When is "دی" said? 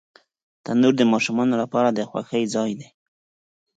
2.79-2.87